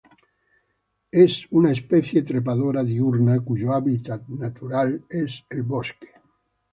[1.11, 6.09] Es una especie trepadora diurna cuyo hábitat natural es el bosque.